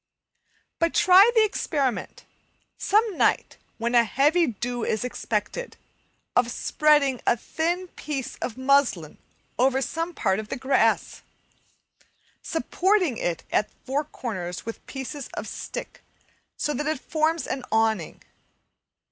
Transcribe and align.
But 0.79 0.95
try 0.95 1.29
the 1.35 1.43
experiment, 1.45 2.25
some 2.79 3.19
night 3.19 3.57
when 3.77 3.93
a 3.93 4.03
heavy 4.03 4.47
dew 4.47 4.83
is 4.83 5.03
expected, 5.03 5.77
of 6.35 6.49
spreading 6.49 7.21
a 7.27 7.37
thin 7.37 7.87
piece 7.89 8.35
of 8.37 8.57
muslin 8.57 9.19
over 9.59 9.79
some 9.79 10.15
part 10.15 10.39
of 10.39 10.49
the 10.49 10.57
grass, 10.57 11.21
supporting 12.41 13.17
it 13.19 13.43
at 13.51 13.69
the 13.69 13.75
four 13.85 14.03
corners 14.03 14.65
with 14.65 14.83
pieces 14.87 15.29
of 15.35 15.47
stick 15.47 16.01
so 16.57 16.73
that 16.73 16.87
it 16.87 16.99
forms 16.99 17.45
an 17.45 17.63
awning. 17.71 18.23